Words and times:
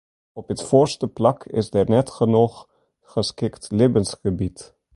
Op 0.39 0.47
it 0.53 0.61
foarste 0.69 1.07
plak 1.17 1.39
is 1.59 1.67
der 1.75 1.87
net 1.95 2.09
genôch 2.17 2.57
geskikt 3.11 3.63
libbensgebiet. 3.77 4.59